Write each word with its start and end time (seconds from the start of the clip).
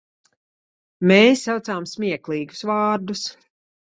Mēs 1.11 1.43
saucām 1.49 1.85
smieklīgus 1.91 2.65
vārdus. 2.73 3.25